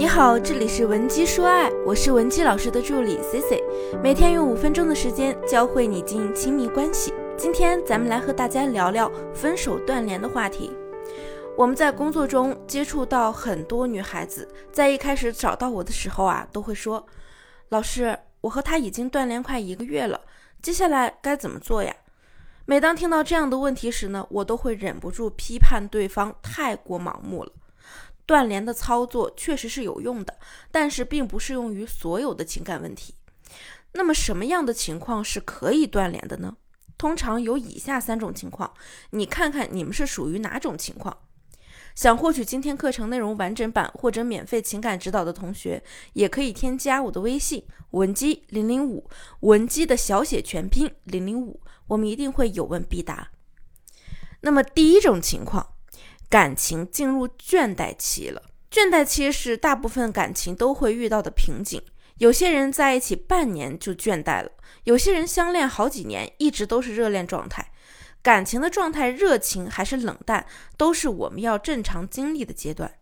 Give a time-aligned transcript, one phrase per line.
[0.00, 3.62] 你好，这里是文姬说爱，我是文姬老师的助理 C C，
[4.02, 7.12] 每天用五分钟的时间教会你经营亲密关系。
[7.36, 10.74] 今天咱们来和大家聊聊分手断联的话题。
[11.54, 17.06] 我们在工作中接触到很多女孩子，在一开始找到我的时候啊，都会说
[17.68, 20.18] ：“老师，我和他已经断联快一个月了，
[20.62, 21.94] 接下来该怎么做呀？”
[22.64, 27.52] 每当听到这样的问题时呢，我都会忍不住批判对方太过盲目了。
[28.30, 30.38] 断联的操作确实是有用的，
[30.70, 33.12] 但是并不适用于所有的情感问题。
[33.94, 36.56] 那么什么样的情况是可以断联的呢？
[36.96, 38.72] 通常有以下三种情况，
[39.10, 41.18] 你看看你们是属于哪种情况？
[41.96, 49.10] 想获取今天课程内容完整版或者免费情感指导的同学，也可以添加我的微信文姬零零五，
[49.40, 53.32] 文姬的小写全拼零零五，我们一定会有问必答。
[54.42, 55.72] 那么第一种情况。
[56.30, 58.40] 感情进入倦怠期了，
[58.70, 61.82] 倦怠期是大部分感情都会遇到的瓶颈。
[62.18, 64.50] 有些人在一起半年就倦怠了，
[64.84, 67.72] 有些人相恋好几年一直都是热恋状态。
[68.22, 70.46] 感情的状态，热情还是冷淡，
[70.76, 72.99] 都是我们要正常经历的阶段。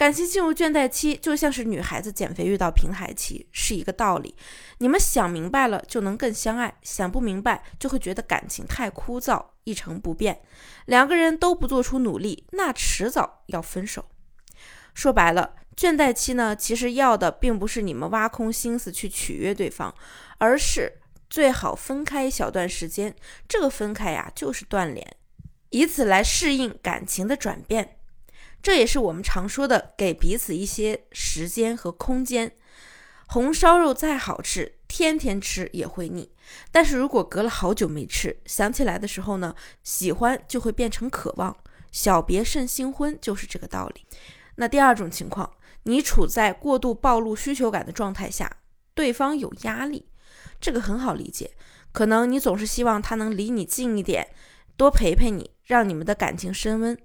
[0.00, 4.34] 感情进入倦怠期，就像是女孩子减肥遇到平台期，是一个道理。
[4.78, 10.40] 你们想明白了，就能更相爱；想不明白，就会觉得感情太枯燥，一成不变。
[10.86, 14.06] 两个人都不做出努力，那迟早要分手。
[14.94, 19.94] 说白了，倦怠期呢，其实要的并不是你们挖空心思去取悦对方，
[20.38, 20.90] 而是
[21.28, 23.14] 最好分开一小段时间。
[23.46, 25.06] 这个分开呀，就是断联，
[25.68, 27.98] 以此来适应感情的转变。
[28.62, 32.52] 这也是我们常说的，给彼此一些时间和空间。
[33.26, 36.32] 红烧肉再好吃，天天吃也会腻。
[36.72, 41.56] 但是如果隔了好久没吃，想起来的时候呢，喜欢就会变成渴望。
[41.92, 44.04] 小别胜新婚就是这个道理。
[44.56, 45.50] 那第二种情况，
[45.84, 48.58] 你处在过度暴露需求感的状态下，
[48.94, 50.08] 对方有压力，
[50.60, 51.52] 这个很好理解。
[51.92, 54.28] 可能你总是希望他能离你近一点，
[54.76, 56.98] 多陪陪你，让你们的感情升温。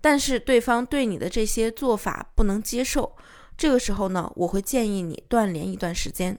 [0.00, 3.16] 但是对方对你的这些做法不能接受，
[3.56, 6.38] 这个时候呢，我会建议你断联一段时间，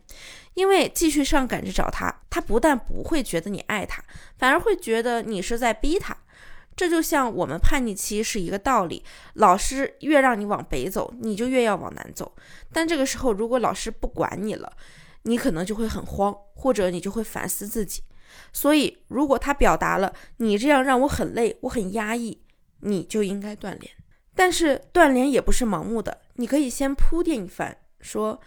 [0.56, 4.04] 因为继续上赶着找他，他不但不会觉得你爱他，
[4.38, 6.18] 反而会觉得你是在逼他。
[6.74, 9.04] 这就像我们叛逆期是一个道理，
[9.34, 12.34] 老师越让你往北走，你就越要往南走。
[12.72, 14.72] 但这个时候，如果老师不管你了，
[15.24, 18.02] 你可能就会很慌，或者你就会反思自己。
[18.54, 22.42] 所以，如果他表达了你这样让我很累，我很压抑。
[22.82, 23.92] 你就应该断联，
[24.36, 28.40] 但是断联也不是盲目的，你可以先铺垫一番，说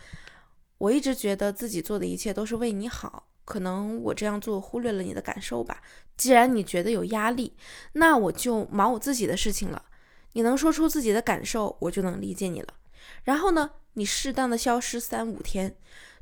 [0.78, 5.80] 我一直觉得自己做的一切都是为你好，可能我这样做忽略了你的感受吧。
[6.16, 7.56] 既然你觉得有压力，
[7.92, 9.82] 那我就忙我自己的事情了。
[10.32, 12.68] 你能说出自己的感受，我就能理解你了。
[13.22, 15.76] 然后呢，你适当的消失三五天。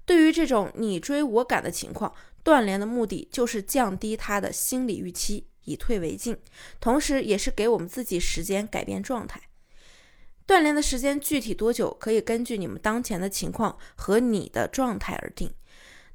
[0.05, 2.13] 对于这种你追我赶的情况，
[2.43, 5.47] 断联的目的就是降低他的心理预期。
[5.65, 6.37] 以退为进，
[6.81, 9.41] 同时也是给我们自己时间改变状态。
[10.45, 15.53] 断联的时间具体多久，可以根据你们当前的情况和你的状态而定。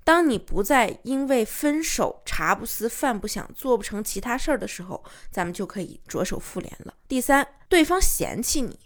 [0.03, 6.93] 当你不再因为分手茶不思饭不想，做不成其他事儿的时候，咱们就可以着手复联了。
[7.07, 8.79] 第三，对方嫌弃你。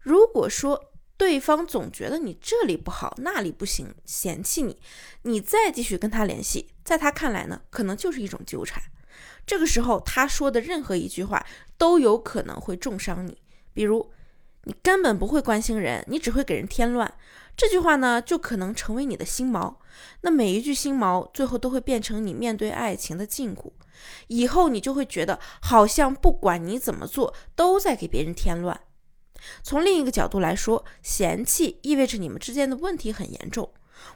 [0.00, 4.80] 如果说对方总觉得你这里不好，那里不行，嫌弃你，
[5.22, 8.82] 你再继续跟他联系，在他看来呢，可能就是一种纠缠。
[9.46, 11.44] 这个时候，他说的任何一句话
[11.76, 13.38] 都有可能会重伤你。
[13.74, 14.10] 比如，
[14.64, 17.12] 你根本不会关心人，你只会给人添乱。
[17.56, 19.74] 这句话呢，就可能成为你的心锚。
[20.22, 23.70] 那每一句心锚，最后都会变成你面对爱情的禁锢。
[24.28, 28.80] 以后你就会觉得，好像不管你怎么做，都在给别人添乱。
[29.62, 33.70] 从另一个角度来说，嫌弃意味着你们之间的问题很严重。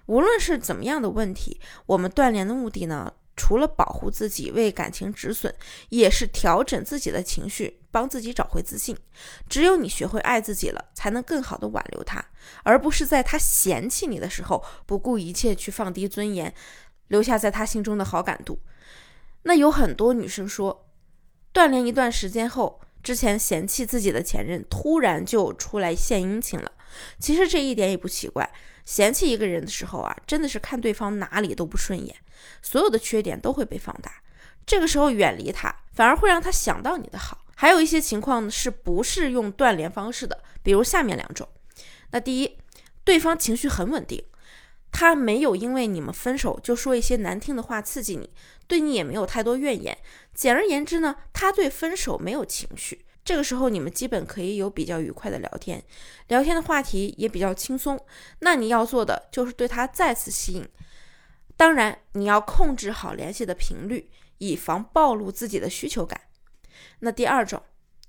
[0.07, 3.13] 无论是怎么样的问题，我们断联的目的呢？
[3.37, 5.55] 除了保护自己、为感情止损，
[5.91, 8.97] 也是调整自己的情绪，帮自己找回自信。
[9.49, 12.25] 只有你学会爱自己了，才能更好的挽留他，
[12.63, 16.53] 而不是在他嫌弃你的时候不顾一切去放低尊严，
[17.09, 18.59] 留下在他心中的好感度。
[19.43, 20.89] 那有很多女生说，
[21.53, 26.73] 锻炼一段时间后，之前嫌弃自己的前任突然就出来献殷勤了。
[27.21, 28.53] 其实这一点也不奇怪。
[28.85, 32.17] 嫌弃一个人的时候啊，真的是看对方哪里都不顺眼，
[32.61, 34.11] 所有的缺点都会被放大。
[34.67, 37.45] 这个时候远离他，反而会让他想到你的好。
[37.55, 41.49] 还有一些情况是不是用断联方式的，比如下面两种。
[42.11, 42.59] 那第一，
[43.05, 44.21] 对方情绪很稳定，
[44.99, 48.31] 他没有因为你们分手就说一些难听的话刺激你，
[48.67, 49.95] 对你也没有太多怨言。
[50.33, 53.05] 简而言之呢，他对分手没有情绪。
[53.23, 55.85] 这个时候你们基本可以有比较愉快的聊天，
[56.29, 58.03] 聊天的话题也比较轻松。
[58.39, 60.67] 那你要做的就是对他再次吸引，
[61.59, 66.19] 当然你要控制好联系的频率，以防暴露自己的需求感。
[67.01, 67.63] 那第二种，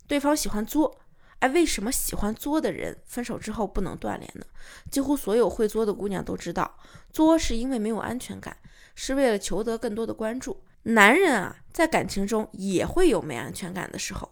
[0.07, 0.97] 对方喜欢作。
[1.39, 4.45] 哎，为什么喜欢作的人分手之后不能断联呢？
[4.89, 6.77] 几乎所有会作的姑娘都知道，
[7.11, 8.57] 作是因为没有安全感，
[8.95, 10.63] 是为了求得更多的关注。
[10.83, 14.31] 男人啊，在感情中也会有没安全感的时候，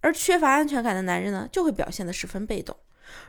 [0.00, 2.76] 而缺乏安全感的男人呢，就会表现得十分被动。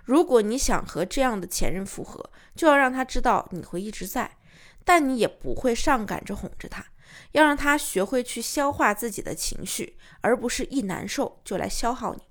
[0.04, 4.38] 如果你想和这样的前任复合，就要让他知道你会一直在，
[4.84, 6.86] 但你也不会上赶着哄着他，
[7.32, 12.22] 要让他学会去消化自己的情绪，而不是一难受就来消耗你。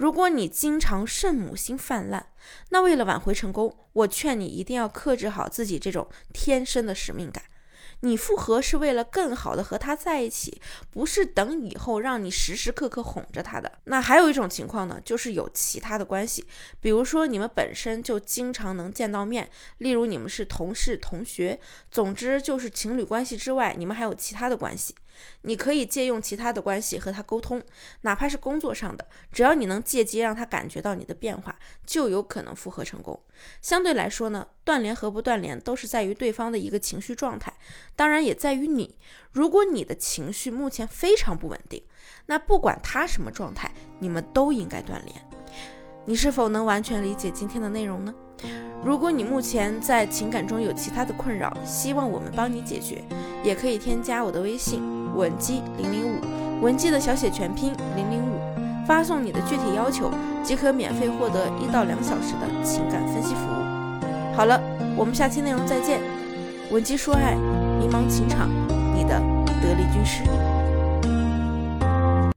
[0.00, 2.28] 如果你经常圣母心泛滥，
[2.70, 7.44] 那为了挽回成功，我劝你一定要克制好自己这种天生的使命感。
[8.00, 10.58] 你复合是为了更好的和他在一起，
[10.90, 13.70] 不是等以后让你时时刻刻哄着他的。
[13.84, 16.46] 那还有一种情况呢，就是有其他的关系，
[16.80, 21.60] 比如说你们本身就经常能见到面，例如你们是同事、同学，
[21.90, 24.94] 总之就是情侣关系之外，你们还有其他的关系。
[25.42, 27.62] 你可以借用其他的关系和他沟通，
[28.02, 33.18] 哪怕是工作上的，只要你能借机让他感觉到你的变化，就有可能复合成功。
[33.62, 37.52] 相对来说呢，断联和不断联都是在于对方的一个情绪状态，
[37.96, 38.98] 当然也在于你。
[39.32, 41.82] 如果你的情绪目前非常不稳定，
[42.26, 45.16] 那不管他什么状态，你们都应该断联。
[46.06, 48.14] 你是否能完全理解今天的内容呢？
[48.82, 53.04] 如果你目前在情感中有其他的困扰，希望我们帮你解决，
[53.44, 54.80] 也可以添加我的微信
[55.14, 58.38] 文姬零零五，文姬的小写全拼零零五，
[58.86, 60.10] 发送你的具体要求，
[60.42, 64.36] 即可免费获得一到两小时的情感分析服务。
[64.36, 64.60] 好了，
[64.96, 66.00] 我们下期内容再见。
[66.70, 67.34] 文姬说爱，
[67.78, 68.48] 迷茫情场，
[68.94, 69.20] 你的
[69.60, 70.22] 得力军师。